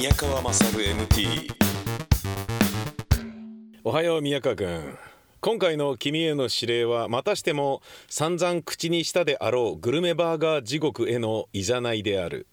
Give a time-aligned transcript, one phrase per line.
[0.00, 1.52] 宮川勝 MT
[3.84, 4.96] おはよう宮川君。
[5.42, 12.46] 今回の君への指令はまたしても散々口にしたであろうグルメバーガー地獄へのいざないである。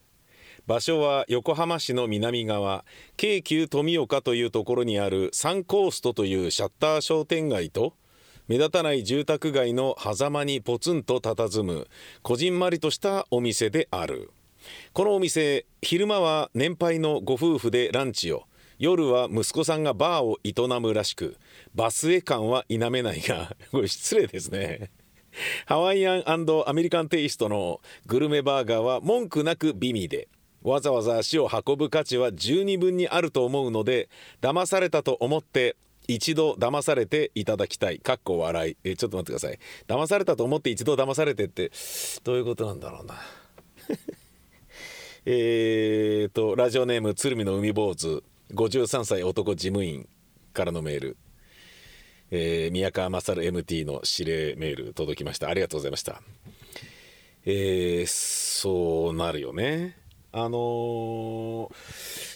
[0.66, 2.84] 場所は横浜市の南側
[3.16, 7.94] 京急富岡というところにあるサンコーストというシャッター商店街と
[8.50, 11.88] 目立たない住宅街の狭間にポツンと佇む
[12.24, 14.34] こじんまりとしたお店である。
[14.94, 18.44] このお店昼間は年配のご夫婦でランチを
[18.80, 21.38] 夜は息子さんがバーを営むらしく
[21.74, 24.92] バスへ感は否めないが これ失礼ですね
[25.66, 30.28] ハワイアンアメリカンテイストのグルメバーガーは文句なく美味で
[30.64, 34.10] わざわざ足を運ぶ価値は十二分にあると思うので
[34.42, 35.76] 騙されたと思って
[36.08, 38.00] 一度騙されていただきたい。
[38.00, 38.78] かっこ笑い。
[38.84, 39.60] えちょっと待ってください。
[39.88, 41.72] 騙されたと思って一度騙されてって
[42.24, 43.16] どういうことなんだろうな。
[45.30, 48.24] えーとラジオネーム鶴見の海坊主。
[48.54, 50.08] 53歳男事務員
[50.54, 51.18] からのメール、
[52.32, 54.94] えー、宮川勝 MT の指令メール。
[54.94, 55.50] 届きました。
[55.50, 56.22] ありがとうございました。
[57.46, 59.98] えー、そうなるよね。
[60.32, 61.72] あのー、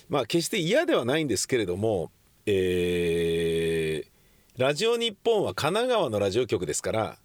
[0.10, 2.12] まあ決して嫌ではないんですけれども
[2.46, 7.18] えー、ラジオ日本は神奈川のラジオ局ですから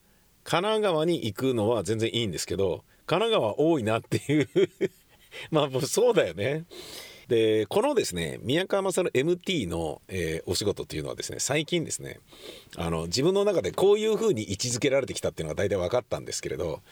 [0.44, 4.48] 神奈川に行くのは全然いいんですけど神奈川多いなっていう
[5.50, 6.64] まあもうそうだよね。
[7.28, 12.20] でこのですね宮川勝 MT の、えー、お仕事っていうのはですね最近ですね
[12.76, 16.82] あの自分の中でこういうふうに位置づけられてきたっていうのが大体分かったんですけれど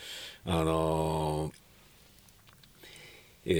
[0.44, 3.52] あのー、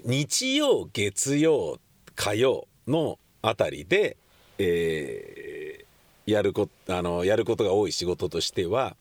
[0.00, 1.78] えー、日曜月曜
[2.16, 4.16] 火曜のあたりで、
[4.58, 8.96] えー、やるこあのやることが多い仕事としては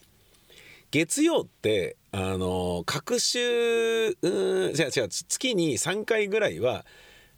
[0.92, 4.32] 月曜ってあの各週うん
[4.70, 6.86] 違う違う月に3回ぐらいは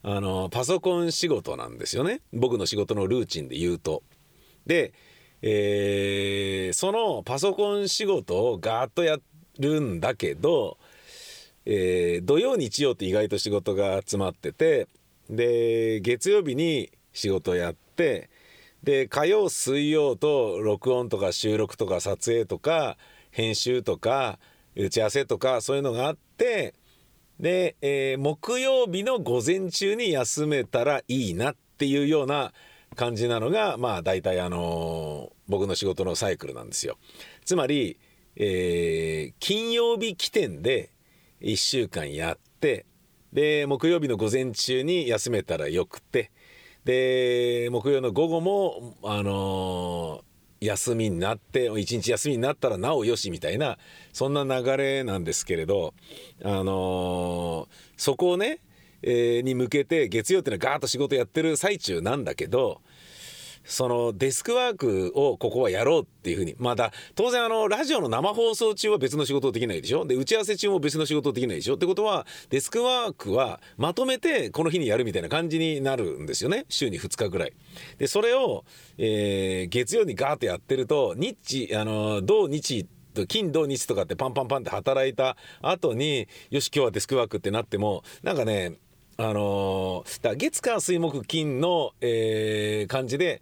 [0.04, 4.04] あのパソコン仕事なんですよね僕の仕事のルーチンで言うと。
[4.66, 4.94] で、
[5.42, 9.18] えー、そのパソコン仕事をガーッとや
[9.58, 10.78] るんだけど、
[11.66, 14.88] えー、土曜日曜って意外と仕事が集まってて
[15.30, 18.30] で月曜日に仕事やって
[18.84, 22.98] で火曜水曜と録音とか収録とか撮影とか
[23.32, 24.40] 編集とか
[24.76, 26.74] 打ち合わせとかそういうのがあって
[27.40, 32.54] で、えー、木曜日の午前中に休めたらいいなっていうような
[32.96, 36.98] 感じなのがまあ大体あのー、僕の仕事のサイクルなんですよ。
[37.46, 37.98] つまり、
[38.36, 40.92] えー、金曜日起点で
[41.42, 42.86] 1週間やって
[43.32, 46.32] で木曜日の午前中に休めたらよくて
[46.84, 50.24] で木曜の午後もあの
[50.62, 53.78] 休みになって一日休みになったらなおよしみたいな
[54.14, 55.94] そんな流れなんですけれど、
[56.44, 58.60] あのー、そこをね、
[59.02, 62.82] えー、に向けて月曜っていうのはガーッと仕事やってる最中なんだけど
[63.70, 66.56] そのデスクワークをここはやろうっていうふうに。
[66.58, 70.06] まだ当然あのラジオの生放送中は別の仕事できないでしょ？
[70.06, 71.76] で打ち合わせ中も別の仕事できないでしょ？
[71.76, 76.66] ってことはデスクワークはまとめてこの日にやるみたいな感じになるんですよね？
[76.68, 77.54] 週に2日ぐらい。
[77.98, 78.66] でそれを、
[78.98, 82.88] えー、月曜にガーッとやってると日あの土日
[83.28, 88.74] 金土日とかってパンパンパンって働いた後によし今日はデスクワークってなってもなんかね
[89.18, 93.42] あのー、だ月火水木金の、えー、感じで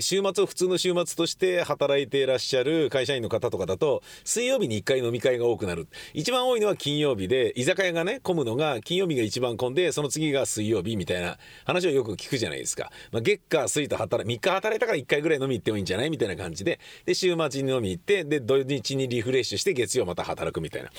[0.00, 5.88] 週末を普通の週末として働いていらっしゃる会社員の方とかだと水曜日に1回飲み会が多くなる。
[6.14, 20.90] 一番多いのは金曜日で居酒屋がね混むのが金曜日が一番混んでその次が水曜日みたいな話をよく聞くじゃないですか、まあ、月火水と働3日働いたから1回ぐらい飲み行ってもいいんじゃないみたいな感じでで週末に飲み行ってで土日にリフレッシュして月曜また働くみたいな。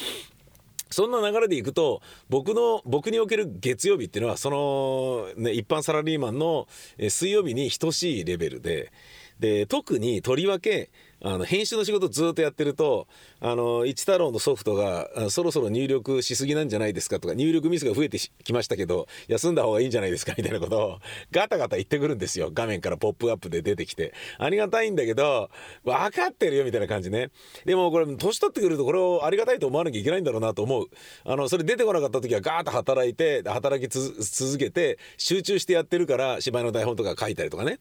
[0.93, 6.67] そんな流れでいくと僕の僕における月曜日っていうのはその、ね、一般サラリーマンの
[7.09, 8.91] 水曜日に等しいレベルで
[9.39, 10.91] で特にとりわけ
[11.23, 13.07] あの編集の仕事ずっとやってると
[13.39, 20.99] あの一太郎のソフトがそろそろ入力しすぎなんじゃないですかとか入力ミスが増えてきましたけど休んだ方がいいんじゃないですかみたいなことを
[21.31, 22.49] ガタガタ言ってくるんですよ。
[22.53, 24.13] 画面からポップアップで出てきて。
[24.37, 25.49] ありがたいんだけど
[25.83, 27.29] 分かってるよみたいな感じね。
[27.65, 30.85] でもこれ年取ってくるとこれをありがたいと思わなきゃいけないんだろうなと思う。
[31.25, 37.79] あのそれ出てこなかった時はガーッと働いて働き続けて集中してやってるから芝居の台本とか書いたりとかね。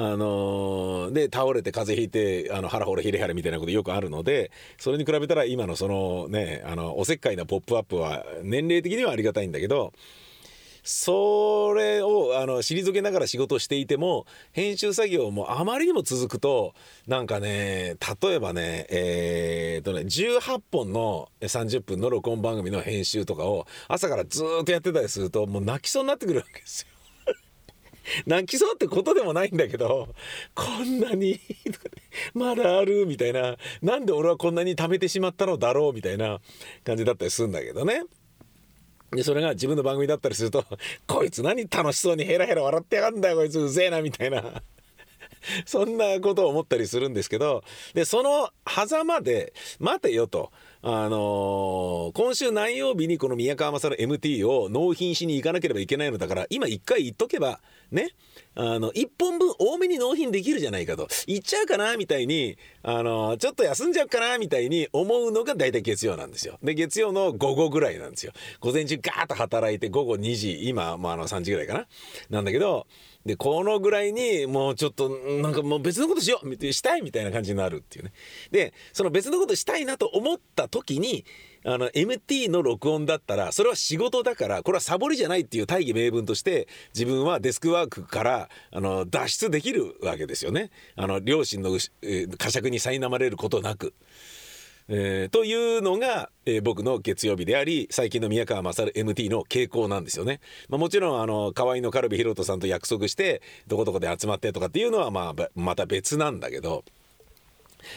[0.00, 9.92] あの、で倒れて風邪ひいてあの腹ほれひれはれみたいなことよくあるのでそれに比べたら今のそのねあのおせっかいな「ポップアップは年齢的にはありがたいんだけど
[10.84, 16.74] それをあの退けながら仕事をしていても編集作業もあまりにも続くと
[17.08, 26.97] なんかね例えばねえー、とね18本の30分の録音番組の編集とかを朝からずっとやってたりするともう泣きそうになってくるわけですよ。
[28.26, 30.08] 泣きそうってことでもないんだけど
[30.54, 31.40] こんなに
[32.34, 36.40] まだあるみたいななんで俺はこんなに貯めてしまったのだろうみたいな
[36.84, 38.02] 感じだったりするんだけどね。
[39.10, 40.64] でそれが自分の番組だったりすると
[41.06, 44.62] 「こいつ何楽しそうにヘラヘラ笑ってやがんだよこいつうぜえな」みたいな
[45.64, 47.64] そんなことを思ったりするんですけど
[47.94, 50.50] でその狭間で「待てよ」と。
[50.80, 57.58] あのー、今週何曜日にこの宮川勝 MT を納品しに行かなければいけないのだから今一回言っとけば
[57.90, 58.10] ね。
[58.54, 61.08] あの1本分多めに納品できるじゃないかと。
[61.26, 66.58] 行っちゃうかなみたいに、あの、ちょっと休んじゃうかなみたいに思うのが大体月曜なんですよ。
[66.62, 68.32] で月曜の午後ぐらいなんですよ。
[68.60, 71.86] 午前中ガーッと働いて午後2時今、まあ、あの3時ぐらいかな。
[72.30, 72.86] なんだけど
[73.24, 78.12] でこのぐらいにもうちょっとなんかもう別のことしようしたいみたいな感じになるっていうね。
[78.50, 81.24] でその別のことしたいなと思った時に
[81.68, 93.92] あの MT の録音だったらそれは仕事だからこれはサボりじゃないっていう大義名分として自分はデスクワークからあの脱出できるわけですよねあの両親の、呵責に苛まれることなく。
[94.90, 100.40] えー、というのが、えー、僕の月曜日であり最近の宮川勝 MT の傾向なんですよね。
[100.70, 106.84] まあ、もちろんあの河合のカルビヒロトさんと約束してどこどこで集まってとかっていうのはまあまた別なんだけど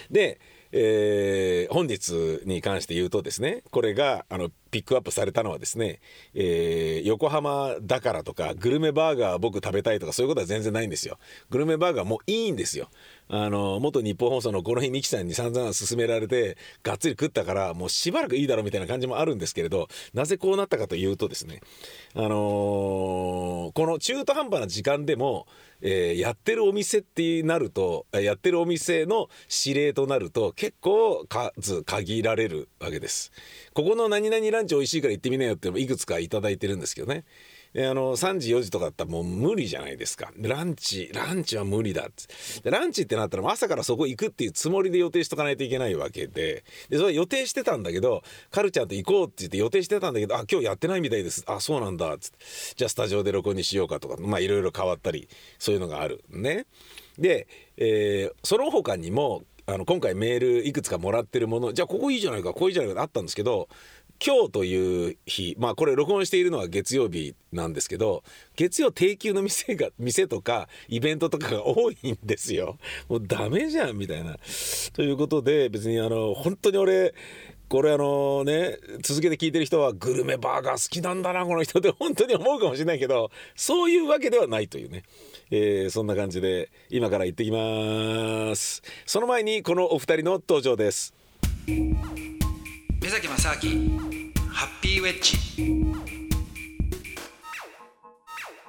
[0.10, 0.42] で
[0.72, 6.00] えー、本日に関して言うとですねこれがあのピックアップされたのはですね、
[6.34, 11.20] えー、横浜だからとかグルメバーガー僕食べたいとかそういうことは全然ないんですよ。
[11.50, 12.90] グルメバーガーもういいんですよ。
[13.34, 21.62] あの元日本放送のこの日美樹さんに散々勧められてがっつり食ったからもうしばらくいいだろうみたいな感じもあるんですけれどなぜこうなったかというとですね
[22.14, 25.48] あのー、この中途半端な時間でも
[25.82, 29.30] えー、やってるお店ってなるとやってるお店の
[29.66, 33.32] 指令となると結構数限られるわけです。
[33.74, 37.24] ここの何々ランチ美味しいから行ってみなよっていくつか頂いてるんですけどね。
[37.74, 40.32] であの3時4時とかだったらもう無理じゃないですか。
[40.38, 42.70] ランチランチは無理だって。
[42.70, 46.66] ランチってなったら朝からそこ行くっていうつもりで予定しとかないといけないわけで。
[46.90, 51.44] でそれ予定してたんだけどカルちゃんと行こうって言って予定してたんだけどあ今日やってないみたいです。
[51.48, 52.38] あそうなんだっつって。
[52.76, 56.66] じゃあスタジオで録音にしようかとかまあいろいろ変わったりそういうのがあるね。
[57.18, 57.48] で、
[57.78, 63.70] えー、その他にもあの今回メールいくつかもらってるものじゃあここいいじゃないかこういいじゃないかあったんですけど
[64.24, 68.24] 今日という日まあこれ録音しているのは月曜日なんですけど
[68.56, 72.78] 月曜定休の店が 店とかイベントとかが多いんですよ。
[73.10, 74.38] もうダメじゃんみたいな。
[74.94, 77.16] ということで別にあの本当に俺
[77.68, 85.04] これあのね続けて聞いてる人はグルメバーガー好きなんだなこの人って本当に思うかもしれないけどそういうわけではないというね、
[85.50, 88.84] えー、そんな感じで今から行ってきます。
[89.08, 91.16] その前にこのお二人の登場です。
[93.02, 94.00] 目崎正明
[94.48, 96.11] ハッピーウェッジ。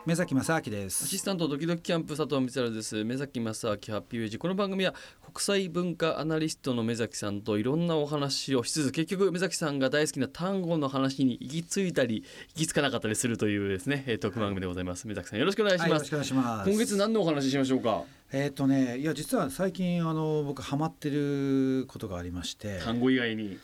[0.04, 1.04] 目崎正明です。
[1.04, 3.04] アシスタントドキドキキャンプ佐藤光晴です。
[3.04, 4.38] 目崎正明ハッピーウェッジ。
[4.38, 4.94] この番組は
[5.32, 12.24] 国際文化アナリストの目崎さんといろんなお話をしつつ結局目崎さんが大好きな単語の話に行き着いたり
[12.56, 14.18] 行き着かなかったりするというですね。
[14.20, 16.70] 特番組でございます、目崎さんよろしくお願いします、はい、よろしくお願いします。
[16.70, 18.02] 今月何のお話ししましょうか？
[18.32, 22.80] えっ、とねいや実は最近あの僕ハマってることがありまして。
[22.82, 23.56] 単語以外に。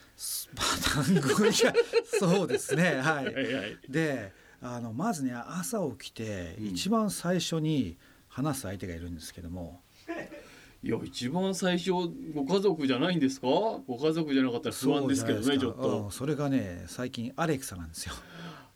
[0.85, 1.75] 単語以外
[2.05, 3.01] そうですね。
[3.03, 7.97] はい、はいはい、であのまずね朝起きて一番最初に
[8.29, 9.81] 話す相手がいるんですけども、
[10.83, 11.93] いや一番最初
[12.35, 13.47] ご家族じゃないんですか？
[13.47, 16.11] ご家族じゃなかったら不安ですけどねちょっと。
[16.11, 18.15] それがね最近アレクサなんですよ。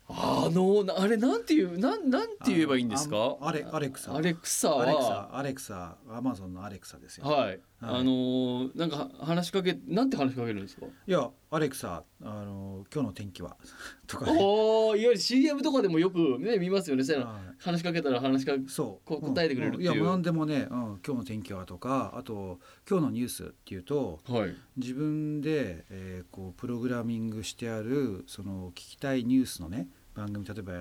[0.09, 3.37] あのあれなんていうなんなんて言えばいいんですか？
[3.41, 4.13] アレアレクサ。
[4.15, 7.25] アレクサアレクサアレクサアマゾンのアレクサですよ。
[7.25, 10.85] はい、はい、あのー、なんか話しかけなんて話しかけるんですか？
[10.85, 13.57] いやアレクサあのー、今日の天気は？
[14.07, 19.21] とか、ね、おいわゆる CM とかでもよくね見ますよね、はい、話しかけたら話しかそう。
[19.21, 22.59] 答えてくれるっていう、うん、いや何でもね、うん、今日の天気はとかあと
[22.89, 30.73] 今日のニュースっていうと、はい、自分で、えー、こうプログラミングしてあるその聞きたいニュースのね番組例えば、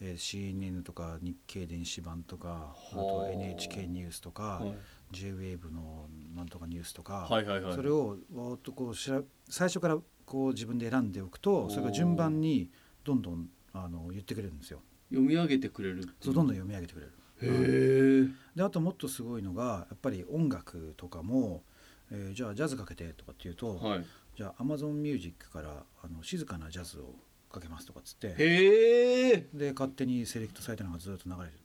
[0.00, 4.74] えー、CNN とか日経電子版とかあと NHK ニュースとか、はい、
[5.14, 8.18] JWAVE のなんとかニュースとか、はいはいはい、それを
[8.54, 12.70] っとこうしら最初からこう自分で選んでおくとそれが順番に
[13.04, 14.80] どんどんあの言ってくれるんですよ。
[15.10, 17.12] 読み上げてくれるそうどんどん読み上げてくれる。
[17.42, 21.62] へであともっとすごいのがやっぱり音楽とかも、
[22.10, 24.04] えー、じゃあジャズかけてとかっていうと、はい、
[24.36, 27.14] じゃあ Amazon ミュージックからあの静かなジャズを
[27.52, 28.28] かけますとかっつって。
[28.28, 31.52] へえで勝手にセレクトされたのがずっと流れる。
[31.52, 31.63] とか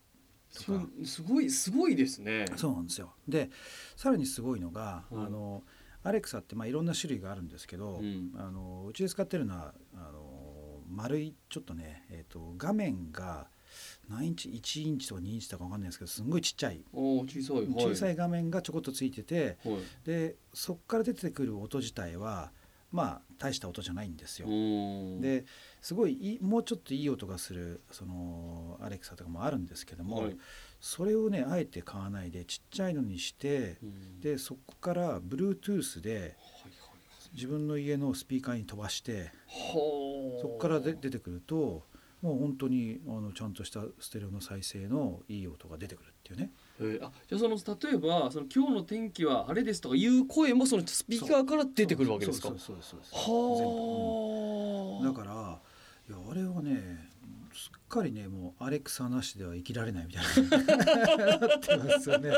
[0.52, 2.46] すごいすごいですね。
[2.56, 3.14] そうなんですよ。
[3.28, 3.50] で
[3.96, 5.26] さらにすごいのが、うん。
[5.26, 5.64] あの
[6.04, 8.32] アレクサってまあいろんな種類があるんですけど、うん。
[8.38, 13.48] あのうちで使ってるのはあの丸いちょっとね、えー、と画面が
[14.10, 16.82] 何インチ1インチとか2インチとか分かんないですけどすんごいちっちゃい。
[16.94, 17.58] 小さい。
[17.58, 17.68] はい。
[17.68, 19.78] 小さい画面がちょこっとついててはい。
[20.06, 22.52] でそこから出てくる音自体は
[22.92, 24.48] まあ大した音じゃないんですよ。
[24.48, 25.22] うん。
[25.22, 25.46] で
[25.82, 30.38] すごいもうちょっといい音がするそのアレクサとかもあるんですけども、はい。
[30.80, 34.20] それをねあえて買わないでちっちゃいのにしてうん。
[34.20, 36.36] でそこから Bluetooth で
[37.34, 41.84] 自分の家のスピーカーに飛ばしてはあそこからで出てくると
[42.22, 52.48] もう本当にあのちゃんとしたステレオの再生のいい音が出てくるっていうねえーあじゃあその例えばその今日の天気は晴れですとかいう声もそのスピーカーから出てくるわけですか？
[52.50, 55.60] そうそうそうはあうんだから
[56.10, 57.10] いやあれはね
[57.54, 62.32] すっかりねもうアレクサなしでは生きられないみたいななってますよね。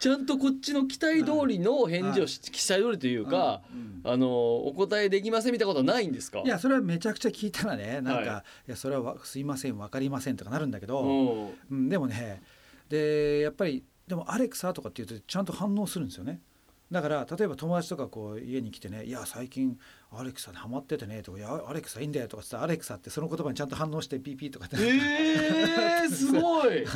[0.00, 12.42] ちゃんとこっちの期待通りの返事をし、期待通りというか、うんあのお答えできませんみたいなことはないんですかいやそれはめちゃくちゃ聞いたらねなんか、はいい、やそれはわすいません分かりませんとかなるんだけど、うん、でもね
[12.88, 16.40] でやっぱりでもアレクサとかって言うとちゃんと反応するんですよね。
[16.90, 19.78] だから例えば友達とかこう家に来てね「いや最近
[20.10, 26.84] アレクサにハマっててね」とか「いやアレクサいいんだよ」とかってアレクサってその言葉にちゃんと反応してピーピーとかって、えー、すごい。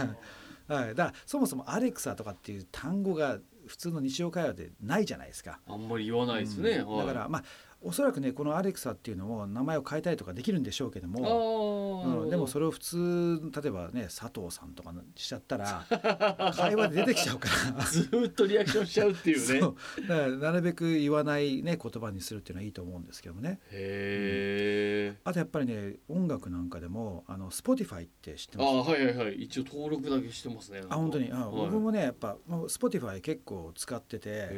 [0.69, 5.61] はい、だからそもそもアレクサとかっていう単語が普通の日常会話でないじゃないですか。
[5.67, 6.97] あんまり言わないですね、うん。
[6.97, 7.45] はいだからまあ
[7.83, 12.23] おそらくねこのアレクサっていうのも名前を変えたりとかできるんでしょうけどあも、ー。
[12.25, 15.85] うん、でもそれを普通例えばね佐藤さんとかしちゃったら
[16.57, 17.85] 会話で出てきちゃうから。
[17.85, 19.61] ずーっとリアクションしちゃうっていうね。
[19.61, 20.07] そう。
[20.09, 23.61] だからなるべく言わない、ね、言葉にするっていうのはいいと思うんですけどもね。
[23.71, 28.91] へえあとやっぱりね音楽なんかでもあの Spotify って知ってあます？
[28.91, 29.35] はいはいはい。
[29.43, 31.31] 一応登録だけしてますねあ本当に？
[31.33, 31.67] あ、はい。
[31.71, 34.49] 僕もねやっぱ Spotify 結構使ってて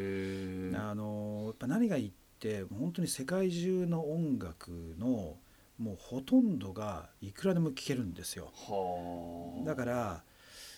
[0.74, 2.16] あのやっぱ何がいいって
[2.70, 5.36] 本当に世界中の音楽の
[5.78, 8.52] もうほとんどがいくらでも聴けるんですよ。
[8.54, 9.66] はあ。
[9.66, 10.24] だから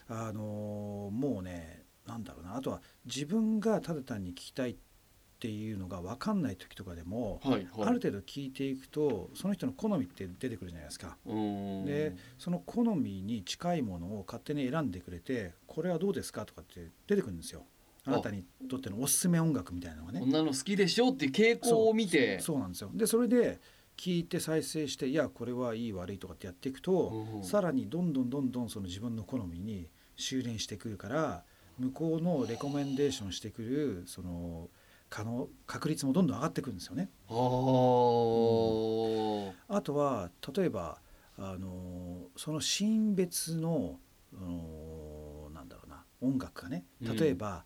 [0.08, 2.56] あのもうねなんだろうな。
[2.56, 4.76] あとは自分がただ単に聴きたいっ
[5.38, 7.66] ていうのが分かんない時とかでも、はいはい。
[7.78, 11.16] ある程度聞いていくとその人の好みって出てくるじゃないですか。
[11.24, 11.84] うん。
[11.86, 17.64] でその好みに近いものを勝手に選んでくれてこれはどうですかとかって出てくるんですよ。
[18.14, 20.20] あなたにとってのおすすめ音楽みたいなのがね。
[20.20, 22.40] こんなの好きでしょっていう傾向を見て。
[22.40, 22.90] そうなんですよ。
[22.94, 23.60] でそれで
[23.96, 31.44] 聞いて再生していやこれはいい悪いとかってやっていくと、うんさらにどんどんどんどんその自分の好みに修練してくるから
[31.78, 34.68] 向こうのレコメンデーションしてくるその
[35.10, 37.10] 可能確率もどんどん上がってくるんですよね。
[37.28, 39.52] あー。
[39.68, 40.98] あとは例えば
[41.36, 43.98] あのそのシーン別の、
[44.34, 47.16] あのなんだろうな音楽がねうん。
[47.16, 47.64] 例えば、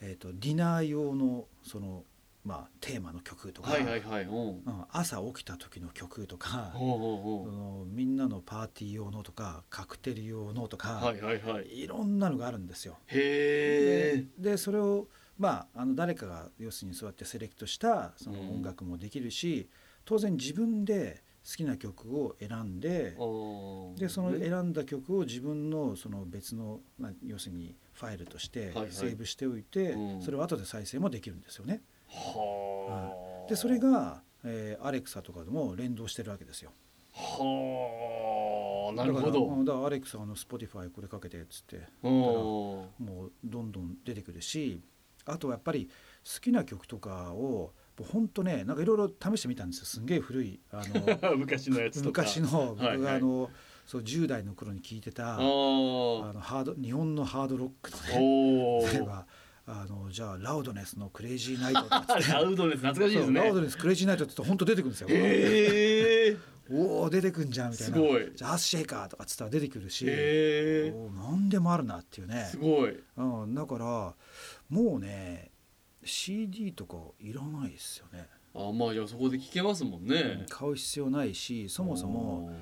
[0.00, 2.04] えー、とディナー用のその、
[2.44, 4.32] まあ、テーマの曲とか、はいはいはいうん。
[4.34, 11.80] うん朝起きた時の曲とか、そうのみんなのパーティー用のとかカクテル用のとか、はいはいはい。
[11.80, 12.98] い、ろんなのがあるんですよ。
[13.06, 18.48] へえででそれをまああの誰かが要するにそうやってセレクトしたそのうん。
[18.56, 19.68] 音楽もできるし、
[20.04, 23.16] 当然自分で好きな曲を選んで、
[23.96, 30.22] でその選んだ曲を自分のその別の、まあ、要するにファイルとしてセーブしておいて、うん。
[30.22, 31.80] それを後で再生もできるんですよね。
[32.08, 33.12] は
[33.46, 33.48] あ。
[33.48, 36.72] でそれが、えーアレクサとかでも連動してるわけですよ。
[37.14, 38.92] はあ。
[38.94, 39.46] なるほだからど。
[39.46, 42.12] うんだからアレクサの Spotify これかけてっつってうん。
[42.12, 42.90] も
[43.26, 44.80] うどんどん出てくるし
[45.24, 45.88] あとはやっぱり
[46.34, 49.86] 好きな曲とかをもうほんとねなんかいろいろ試してみたんですよ。
[49.86, 52.22] すんげえ古いあの 昔のやつとか。
[52.22, 53.00] 昔の僕はいはい。
[53.00, 53.50] があの、
[53.86, 59.26] そう10代の頃に聴いてたあのハード日本のハードロックのねおお例えば
[59.68, 63.40] あのじゃあラウドネスのクレイジーナイトとか ラウドです懐かしいですね。
[63.40, 65.08] ラウドネスクレイジーナイトって本当出てくるんですよ。
[65.10, 66.36] へえ
[66.70, 67.94] おお出てくんじゃんみたいな。
[67.94, 68.32] すごい。
[68.34, 72.46] じゃあアッシェイカーとかっつったら出てくるし、へえおー何でもあるなっていうね。
[72.48, 72.96] すごい。
[73.16, 74.14] うん、だから
[74.68, 75.50] もうね
[76.04, 80.46] CD とかいらないですよね、あまあじゃあそこで聞けますもんね。
[80.48, 82.52] 買う必要ないしそもそも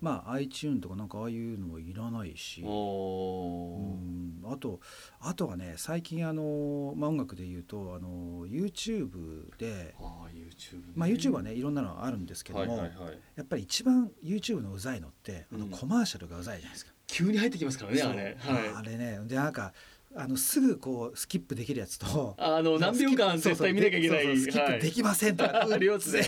[0.00, 4.80] まあ iTune とかなんかああいうのはいらないし、あうーん、あと
[5.20, 10.92] あとはね最近あの、まあ、音楽で言うとあの YouTube で、あー YouTube ね。
[10.94, 13.18] まあ、YouTube はねいろんなのあるんですけども、はいはいはい。
[13.36, 15.70] やっぱり一番 YouTube のうざいのってあのうん。
[15.70, 16.92] コマーシャルがうざいじゃないですか。
[17.06, 18.36] 急に入ってきますからねあれ。
[18.48, 19.72] あはれねでなんか
[20.18, 24.38] あのすぐこうスキップできるやつとあの何秒間絶対見なきゃいけない。
[24.38, 26.22] スキップできませんとか、ありますね。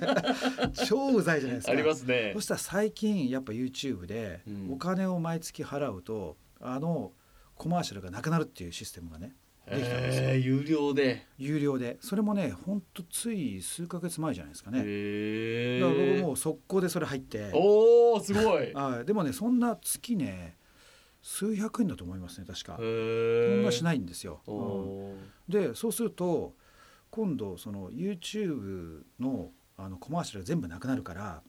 [0.86, 1.72] 超うざいじゃないですか。
[1.72, 2.32] ありますね。
[2.34, 7.12] そしたら最近やっぱ YouTube でお金を毎月払うと、あの
[7.54, 9.34] コマーシャルがなくなるっていうシステムがね
[9.66, 11.26] できたんですよ、有料で。
[11.38, 11.96] 有料で。
[12.00, 14.82] それもねほんとつい数ヶ月前じゃないですかね。
[14.84, 17.50] へだから僕もう速攻でそれ入って。
[17.54, 18.72] おおすごい。
[18.74, 20.56] あでもねそんな月ね
[21.26, 22.76] 数百円だと思いますね確か。
[22.76, 26.54] そんなしないんですよ、うん、でそうすると
[27.10, 31.42] 今度その YouTube のあのコマーシャルが全部なくなるから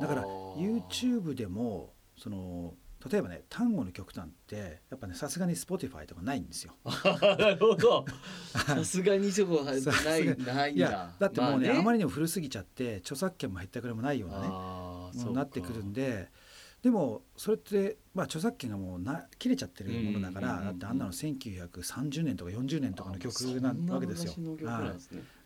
[0.00, 2.74] だから YouTube でもその
[3.10, 6.74] 例えばね単語の極端ってやっぱねさすがに Spotify とかないんですよ。
[6.84, 8.04] なるほど。
[8.52, 16.30] さすがにそこないないいやだってもうねまあね、あまりにも古すぎちゃって著作権も減ったくれもないようなねもうなってくるんで。
[16.82, 24.32] でもそれって、まあ、著作権がもうな切れちゃってるものだから、だってあんなの1930年とか40年とかの曲なわけですよ。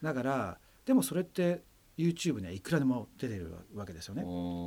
[0.02, 1.62] だからでもそれって
[1.98, 4.22] YouTube にはいくらでも出てるわけですよね。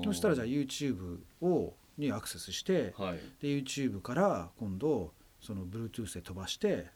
[0.06, 6.88] そしたらじゃあ YouTube をにアクセスして、はい、で YouTube から今度その Bluetooth で飛ばして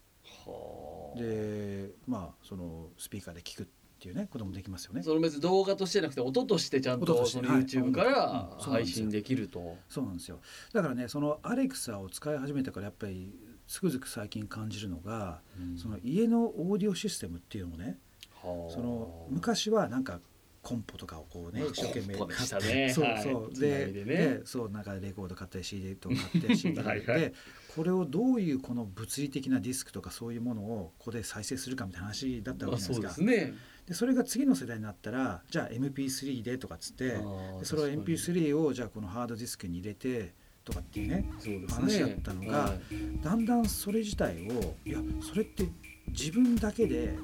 [1.18, 3.66] でまあそのスピーカーで聞くっ
[4.04, 5.02] ていうねこともできますよね。
[5.02, 9.78] その別に動画としてなくて音としてちゃんとその YouTube から配信できると。
[9.88, 10.40] そうなんですよ。
[10.74, 13.34] だからねそのアレクサを使い始めてからやっぱり
[13.66, 17.98] つくづく最近感じるのが、うん、その家のオーディオシステムっていうのもね、
[18.42, 20.20] その昔はなんか
[20.62, 27.34] コンポとかをこうね一生懸命買って、ね、そうそう、でで、ね、そうなんかレコード買ったり CD とか買って CD 買ってはい、
[27.76, 33.24] これをどういうこの物理的なディスクとかそういうものをここで再生するかみたいな話だったわけじゃないですか。
[33.24, 33.54] まあ、で、ね、
[33.92, 37.18] それが次の世代になったらじゃあ MP3 でとかっつって
[37.64, 41.26] それを MP3 をじゃあこのハードディスクに入れてとかっていうね、ね、
[41.70, 45.68] 話だったのが、はい、だんだんそれ自体をいやそれって
[46.08, 47.16] 自分だけで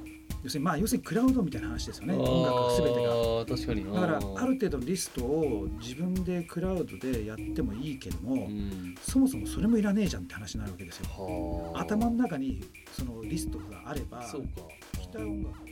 [0.44, 2.14] 要するにまあ要するにクラウドみたいな話ですよね。
[2.16, 3.46] 音楽すべてが。
[3.46, 3.94] 確かに。
[3.94, 11.74] だからある程度のリストを自分でクラウドでやってもいいけども、うん、そもそもそれもいらねえじゃんって話になるわけですよ。
[11.76, 12.62] 頭の中に
[12.94, 14.48] そのリストがあればそうか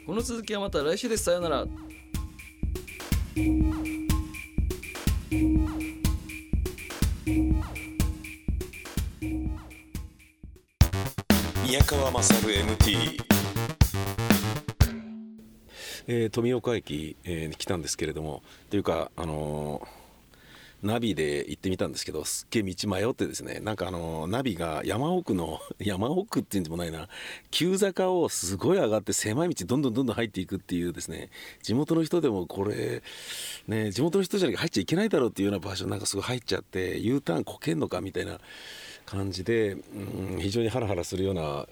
[0.08, 1.26] この続きはまた来週です。
[1.26, 1.66] さよなら。
[11.66, 13.22] 宮川勝 MT
[16.08, 19.88] えー、富岡駅、えー、に来たんですけれどもというかあのー、
[20.83, 27.07] ナビで行ってみたんですけどすっげえ道迷ってですねなんかあのナビが山奥の 山奥っていうんでもないな
[27.50, 31.29] 急坂をすごい上がって狭い道どんどんどんどん入っていくっていうですね
[31.63, 33.01] 地元の人でもこれ
[33.68, 38.40] ね地元の人じゃなきゃ入っちゃいけないだろうっていうような場所なんかすごい入っちゃって U ターンこけんのかみたいな
[39.07, 41.65] 感じで、うん、非常にハラハラするような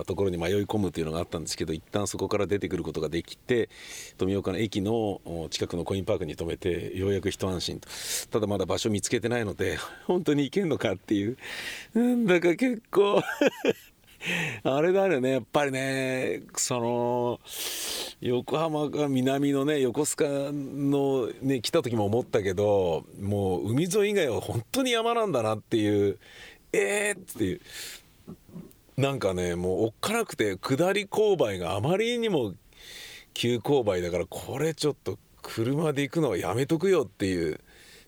[0.00, 3.68] あところに迷い込むというのがあったんですけど一旦そこから出てくることができて
[4.16, 5.20] 富岡の駅の
[5.50, 7.88] 近くのコインパークに停めてようやく一安心と。
[8.30, 11.36] ただまだ場所見つけてないので本当に行けんのかっていう。
[11.92, 13.22] なんだか結構
[14.64, 17.40] あれだよねやっぱりねその
[18.20, 26.18] 横浜が南のね横須賀のね来た時も思ったけどもう海沿い以外は本当に山なんだなっていう
[26.72, 27.60] えーっていう
[28.96, 32.54] なんかねもうおっかなくて下り勾配があまりにも
[33.32, 37.60] 急勾配だからこれちょっと車で行くのはやめとくよっていう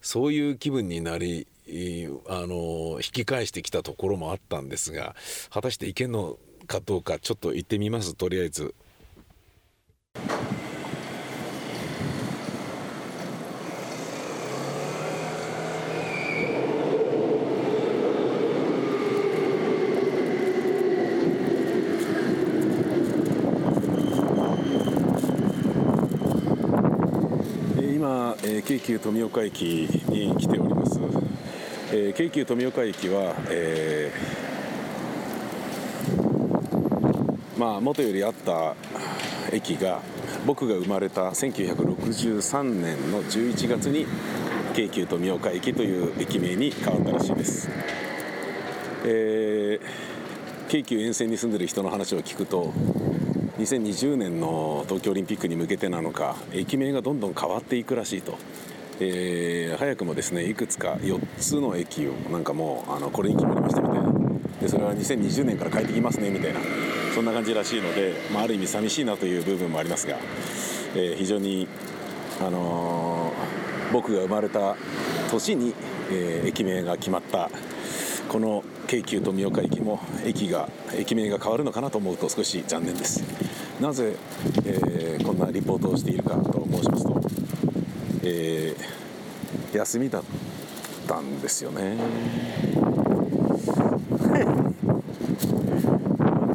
[0.02, 1.46] そういう気分になり
[2.28, 5.14] あの引き返してきたところもあったんですが
[5.50, 8.74] 果たして行けんのかどうかちょっと行ってみますとりあえず。
[28.62, 30.98] 京急富岡駅に来ております、
[31.92, 38.74] えー、京急富岡駅は、えー、まあ元よりあった
[39.52, 40.00] 駅が
[40.46, 44.06] 僕が生まれた1963年の11月に
[44.74, 47.68] 京急富岡駅という駅名に変わったらしいです、
[49.04, 52.72] えー、京急沿線に住んでる人の話を聞くと
[53.60, 58.38] 2020年の東京オリンピックに向けてなのか駅名がどんどん変わっていくらしいと。
[59.02, 64.12] えー、早くもですねいくつか4つの駅をなんかもうあのこれに決まりましたみたいな
[64.60, 66.60] でそれは2020年から変えてきますねみたいな
[67.14, 70.18] そんな感じらしいので、まあ、ある意味寂しいなという部分もありますが、
[70.94, 71.66] えー、非常に、
[72.42, 74.76] あのー、僕が生まれた
[75.30, 75.74] 年に、
[76.10, 77.50] え、駅名が決まった
[78.28, 83.22] この京急富岡駅も駅が駅名が変わるのかなと思うと少し残念です。
[83.80, 84.16] なぜ、
[84.64, 87.20] えー、こんなリポートをしているかと申しますと、
[88.24, 90.22] えー、休みだっ
[91.06, 91.94] たんですよね。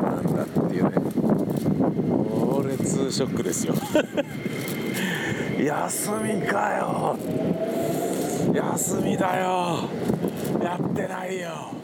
[0.04, 0.91] なんだっていうね。
[2.30, 3.74] 猛烈ショックですよ。
[5.58, 7.17] 休みかよ。
[8.54, 9.88] 休みだよ。
[10.62, 11.76] やってないよ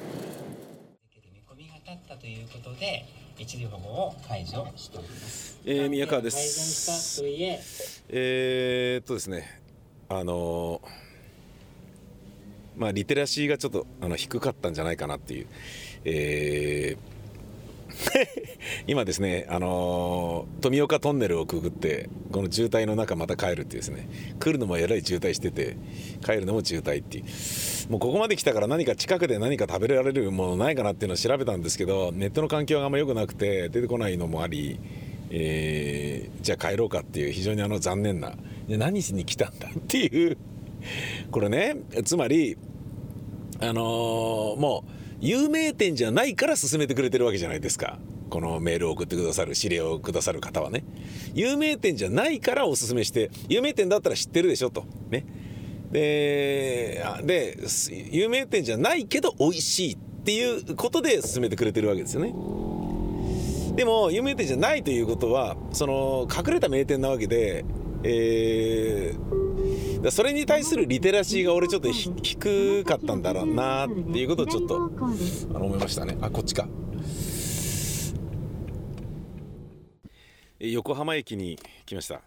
[1.34, 3.06] 見込みが立ったということで
[3.38, 5.60] 一時保護を解除しております。
[5.66, 7.22] えー、宮川です。
[8.10, 9.60] えー、っとですね、
[10.10, 10.82] あの
[12.78, 15.48] まあリテラシーがちょっとあの低かったんじゃないかなっていう、
[16.06, 17.11] えー、
[18.88, 24.10] 今ですね、あのー、富岡トンネルをくぐってこの渋滞の中また帰るっていうですね。
[24.40, 25.78] 来るのもえらい渋滞してて
[26.24, 27.92] 帰るのも渋滞っていう。
[27.92, 34.80] もうここまで来たから何か近くで何か食べられるものないかなっていうのを調べたんですけどネットの環境があんま良くなくて出てこないのもあり、
[35.30, 38.34] えー、じゃあ帰ろうかっていう非常にあの残念な
[38.68, 40.38] 何しに来たんだっていう。
[41.30, 42.58] これねつまり
[43.60, 48.00] あのー、もう有名店じゃないから勧めてくれてるわけじゃないですか。
[48.32, 50.84] このメールを送ってくださる指令をくださる方はね。
[51.36, 54.84] 有名店じゃないからおすすめして有名店だったら知ってるでしょと。
[55.12, 55.26] ね。
[55.92, 57.58] でで
[58.12, 62.34] 有名店じゃないけど美味しいっていうことで勧めてくれてるわけですよね。
[63.76, 67.64] でも有名店じゃないということはその隠れた名店なわけで
[68.04, 69.41] えー
[70.10, 76.18] それに対するリテラシーが俺ちょっと低かったんだろうなっていうことをちょっとあの思いましたね。
[76.22, 76.68] あこっちか。
[80.60, 82.22] 横浜駅に来ました、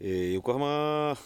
[0.00, 1.16] えー、横浜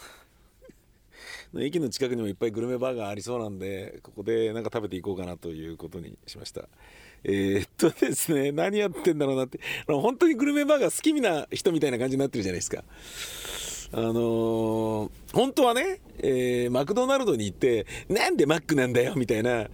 [1.52, 6.68] の駅の近くにもいっぱいグルメバーガーありそうなんでここでなんか食べていこうかなということにしました。
[7.22, 9.60] えー、っとですね何やってんだろうなって。
[9.86, 12.82] 本当にグルメバーガー好きな人みたいな感じになってるじゃないですか。
[13.92, 19.66] あのー、本当はね、えー、マクドナルドに行って、なんでマックなんだよみたいな、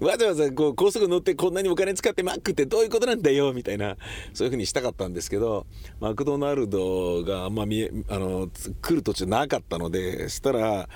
[0.00, 3.96] わざわざこう高速乗ってこんなにお金使ってマックってどういうことなんだよみたいな、
[4.32, 5.66] そういう風にしたかったんですけど、
[6.00, 8.48] マクドナルドがあんま見え、あの、
[8.82, 10.88] 来る途中なかったので、したら、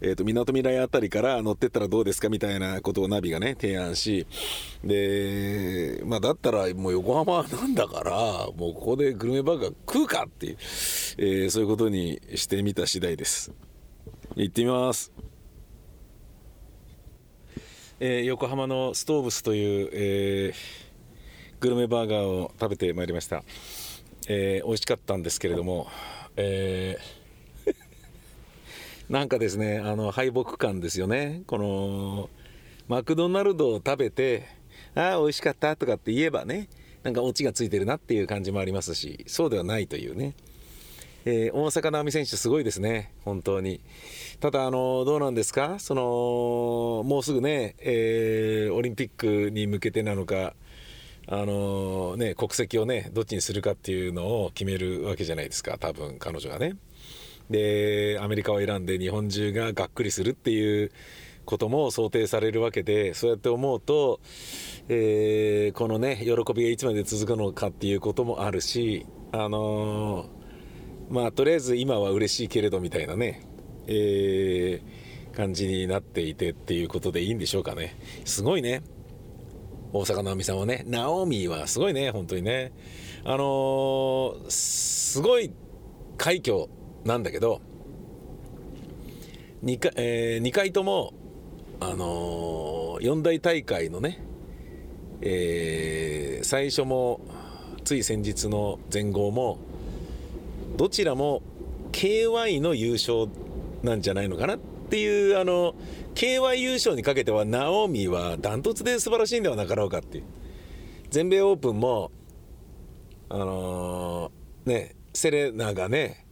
[0.00, 4.26] えっ、と、みなとみらいあたりから乗ってったらどうですかみたいなことをナビがね、提案し、
[4.84, 8.12] で、まあだったらもう横浜なんだから、
[8.56, 10.56] もうここでグルメバーガー食うかっていう、
[11.18, 13.47] えー、そういうことにしてみた次第です。
[14.40, 15.10] 行ってみます。
[17.98, 20.54] えー、横浜のストーブスという、えー、
[21.58, 23.42] グルメバーガーを食べてまいりました、
[24.28, 25.88] えー、美味しかったんですけれども、
[26.36, 27.74] えー、
[29.12, 31.42] なんかですねあの敗北感ですよね。
[31.48, 32.30] この
[32.86, 34.46] マクドナルドを食べて
[34.94, 36.68] ああ美味しかったとかって言えばね
[37.02, 40.36] なんかオチがついてるなっていう感じもありますしそうではないというね。
[41.30, 43.82] えー、大坂なおみ選手すごいですね、本当に。
[44.40, 50.54] ただ、あのどうなんですか、そのもうすぐね、えー、オリンピックに向けてなのか、
[51.26, 56.76] あのね、国籍をね、どっちにするかっていうのを決めるわけじゃないですか、多分彼女がね。
[57.50, 60.90] で、アメリカを選んで日本中ががっくりするっていう
[61.44, 64.20] ことも想定されるわけで、そうやって思うと、
[64.88, 70.37] えー、このね、喜びがいつまで続くのかっていうこともあるし、あのー
[71.08, 73.42] まあとりあえず今は嬉しいけれどみたいなね、
[73.86, 77.96] えー、感じになっていてっていうことでいいんでしょうかね。
[78.24, 78.82] すごいね。
[79.92, 80.84] 大坂なおみさんはね。
[80.86, 82.10] ナオミはすごいね。
[82.10, 82.72] 本当にね。
[83.24, 85.50] あのー、すごい
[86.16, 86.66] 快挙
[87.04, 87.60] なんだけど。
[89.64, 91.14] 2, 回、えー、2回とも
[91.80, 94.20] あのー、4大大会のね、
[95.20, 97.20] えー、最初も
[97.84, 99.58] つい先日の前後も
[100.78, 101.42] どちらも
[101.90, 103.26] KY の優勝
[103.82, 105.74] なんじゃないのかなっていうあの
[106.14, 110.24] KY 優勝にかけてはナオミはダントツで素晴らしいんではなかろうかっていう。
[111.10, 112.12] 全米オープンも
[113.28, 116.24] あのー、ねセレナがね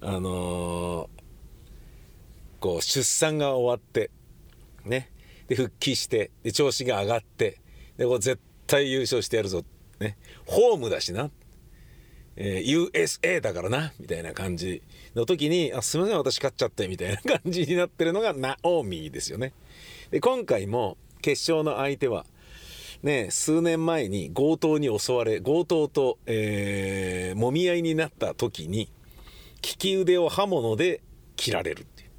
[0.00, 1.08] あのー、
[2.58, 4.10] こう出産が終わって
[4.84, 5.12] ね
[5.46, 7.60] で復帰してで調子が上がって
[7.96, 9.62] でこう絶対優勝してやるぞ
[10.00, 10.18] ね。
[10.44, 11.30] ホームだしな。
[12.36, 14.82] えー、USA だからなみたいな感じ
[15.14, 19.52] の時にあすみません私勝っちゃってみたいな感じになってるのがナオミですよね。
[20.10, 22.26] で今回も決勝の相手は
[23.02, 28.90] ね数年前に強盗に襲われ強盗と、えー、揉み合いになった時に
[29.62, 31.02] 利き腕を刃物で
[31.36, 32.10] 切られるっていう、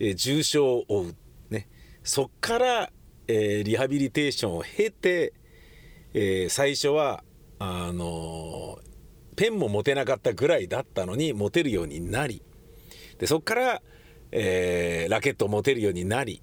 [0.00, 1.14] えー、重傷を負う。
[1.50, 1.68] ね。
[2.02, 2.90] そっから
[3.26, 5.32] えー、リハビリテーションを経て、
[6.12, 7.24] え、最初は
[7.58, 8.78] あの
[9.36, 12.42] ペンも持てなかったぐらいだったのに持てるようになり。
[13.18, 13.82] でそこから、
[14.32, 16.42] えー、ラケットを持てるようになり。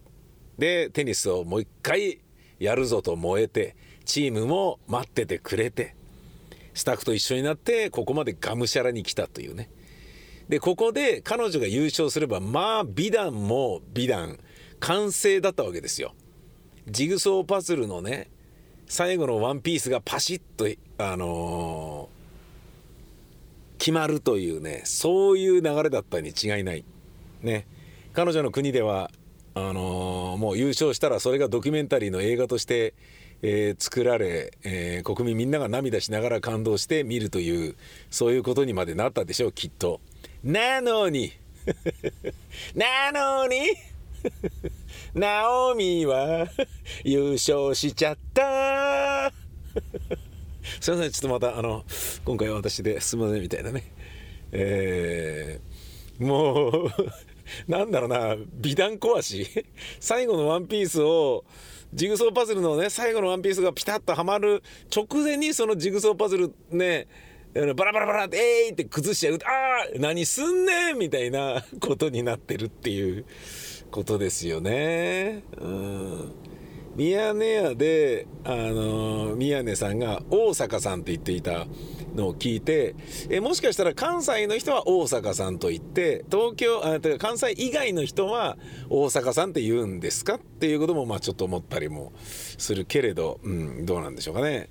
[0.58, 2.20] でテニスをもう一回
[2.60, 3.76] やるぞと燃えて
[4.06, 5.96] チームも待っててくれて
[6.74, 9.70] スタッフと一緒になってここまでがむしゃらに来たというね。
[10.50, 14.40] でここで彼女が優勝すればまあ美談も美談。
[14.82, 16.14] 完成だったわけですよ。
[16.88, 18.30] ジグソーパズルのね
[18.88, 22.21] 最後のワンピースがパシッとあのー、
[23.82, 26.86] 決まるというねそういう流れだったに違いない。
[27.42, 27.66] ね。
[28.14, 29.10] 彼女の国では
[29.56, 32.94] あのー、もう優勝したらそれがドキュメンタリーの映画として
[33.44, 37.76] えー、作られ、えー、国民みんなが涙しながら感動して見るという
[38.12, 40.00] そういうことにまでなったでしょうきっと。
[40.44, 41.32] なのに
[42.76, 43.62] なのに
[45.16, 46.48] ナオミは
[47.04, 49.34] 優勝しちゃった。
[50.80, 51.84] すいませんちょっとまたあの
[52.26, 53.84] 今回は私ですみませんみたいなね
[54.52, 56.92] えー、もう
[57.68, 59.66] なんだろうな美談壊し
[60.00, 61.44] 最後のワンピースを
[61.94, 64.64] ジグソーパズルのね最後のワンピースがピタッとはまる
[64.96, 67.08] 直前にそのジグソーパズルね
[67.54, 69.48] バラバラバラって「えー!」って崩しちゃう「あ
[69.96, 73.26] あ何すんねん!」みたいなことになってるっていう
[73.90, 75.44] ことですよね。
[75.60, 76.51] うん
[76.96, 81.66] ミヤネ屋で、あの宮根さんが大阪さんって言っていた
[82.16, 82.96] のを聞いて
[83.30, 88.58] えもしかしたら関西の人は大阪さんと言って東京あてか関西以外の人は
[88.90, 94.70] 大阪さんって言うんですかっていうこともまあちょっと思ったりもするけれど、うん、どうなんでしょうかね。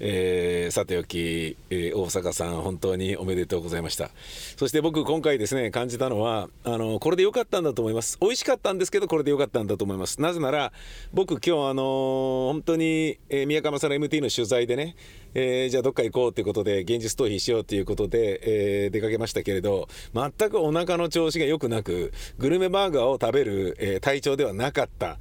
[0.00, 4.10] えー、さておき、えー、大阪さん本当におめでとうございました。
[4.56, 8.18] そして僕今回ですね感じたのはあのこれで良かったんだと思います。
[8.20, 10.20] 美味しかったんですけどこれで良かったんだと思います。
[10.20, 10.72] なぜなら
[11.12, 14.96] 僕今日あの本当に、えー、宮川さんの MT の取材でね
[15.34, 25.18] えー、じゃあどっか行こうということで現実逃避しようということで、えー、出かけましたけれど全くお腹の調子が良くなくグルメバーガーを食べる、えー、体調ではなかった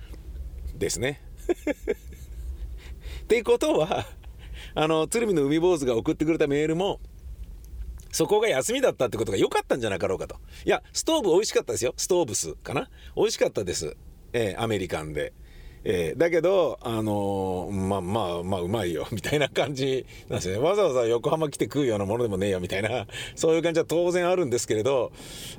[0.78, 1.22] ですね。
[3.24, 4.06] ってことは
[4.76, 7.00] あの鶴見の海坊主が送ってくれたメールも
[8.12, 10.36] そこが休みだったってことが良かったんじゃなかろうかと。
[10.66, 11.94] いやストーブ美味しかったですよ。
[11.98, 12.90] ストーブスかな。
[13.16, 13.96] 美味しかったです、
[14.34, 15.34] えー、アメリカンで。
[15.84, 19.08] えー、だけど、あのー、まあまあまあうまいよ。
[19.12, 20.58] みたいな感じなんですね。
[20.58, 23.08] わざわざ横浜来て食うようなものでもねえよみたいな。
[23.36, 25.12] そういう感じは当然あるんですけれど、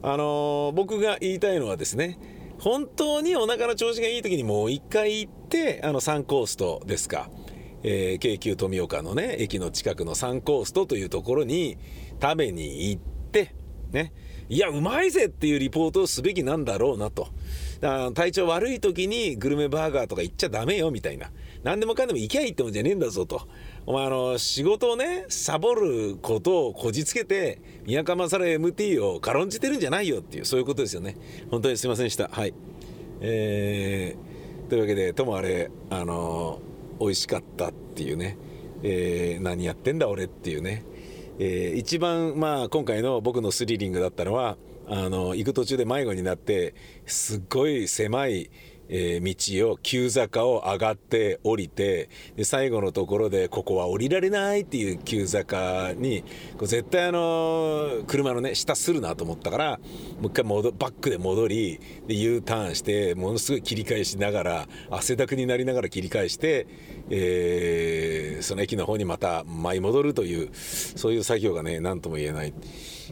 [0.02, 2.18] あのー、僕が言いたいのはですね
[2.60, 7.28] 本当にお腹の調子がいい時にもう一回行ってあの3コーストですか。
[7.82, 11.76] えー、京急富岡のね駅の近くのサンコーストというところに
[12.20, 13.54] 食べに行って
[13.90, 14.12] ね。
[14.48, 17.28] いやうまいぜっていうリポートをすべきなんだろうなと。
[18.14, 21.30] 体調悪い時にグルメバーガーとか行っちゃダメよみたいな。
[21.62, 23.48] 何でもかんでも行きゃいいってもんじゃねえんだぞと。
[23.86, 31.16] お前あの仕事をねサボることをこじつけて宮川勝 MT を軽んじてるんじゃないよっていうそういうことですよね。
[31.50, 32.28] 本当にすいませんでした。
[32.28, 32.52] はい。
[33.20, 38.36] えー、というわけでともあれあのー美味しかったっていうね、
[38.82, 40.84] えー、何やってんだ俺っていうね、
[41.38, 46.74] えー、一番まあ今回の僕のスリリングだったのはあの行く途中で迷子になって
[47.06, 48.50] すっごい狭い
[48.94, 56.22] えー、道を急坂を上がって降りてで最後のところでここは降りられないっていう急坂に
[56.58, 59.80] こう絶対あの車のね下するなと思ったから
[60.20, 66.66] もう一回戻バックで戻りで U ターンしてものすごい切り返しながら汗だくになりながら切り返して、
[67.14, 72.54] えー、その駅の方にまた舞い戻るというそういう作業がね何とも言えない。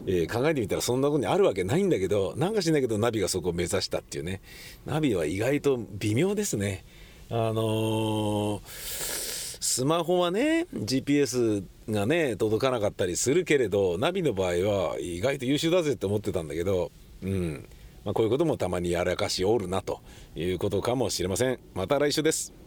[0.07, 4.41] えー、考えてみたらそんなことにあるわけないんだけどなんかしないけどナビがそこを目指したっていうね。
[4.87, 6.83] ナビは意外と微妙ですね。
[7.29, 17.69] あのー、スマホはね GPS がね届かなかったりするけれどナビの場合は意外と優秀だぜって思ってたんだけどうん。
[18.03, 20.01] まあ、こういうこともたまにやらかしおるなと
[20.35, 21.59] いうことかもしれません。
[21.75, 22.60] また来週です。